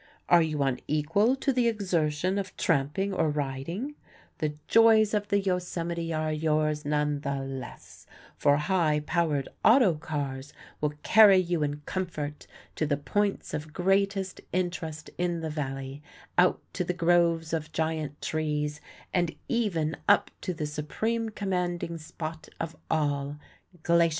Are 0.29 0.41
you 0.41 0.63
unequal 0.63 1.35
to 1.35 1.53
the 1.53 1.67
exertion 1.67 2.39
of 2.39 2.57
tramping 2.57 3.13
or 3.13 3.29
riding? 3.29 3.93
The 4.39 4.55
joys 4.67 5.13
of 5.13 5.27
the 5.27 5.39
Yosemite 5.39 6.11
are 6.11 6.33
yours 6.33 6.83
none 6.83 7.19
the 7.19 7.35
less, 7.35 8.07
for 8.35 8.57
high 8.57 9.01
powered 9.05 9.47
auto 9.63 9.93
cars 9.93 10.53
will 10.81 10.93
carry 11.03 11.37
you 11.37 11.61
in 11.61 11.81
comfort 11.81 12.47
to 12.77 12.87
the 12.87 12.97
points 12.97 13.53
of 13.53 13.73
greatest 13.73 14.41
interest 14.51 15.11
in 15.19 15.41
the 15.41 15.51
Valley, 15.51 16.01
out 16.35 16.59
to 16.73 16.83
the 16.83 16.95
groves 16.95 17.53
of 17.53 17.71
giant 17.71 18.19
trees, 18.23 18.81
and 19.13 19.35
even 19.47 19.95
up 20.09 20.31
to 20.41 20.51
the 20.51 20.65
supreme 20.65 21.29
commanding 21.29 21.99
spot 21.99 22.49
of 22.59 22.75
all 22.89 23.37
Glacier 23.83 23.99
Point. 23.99 24.09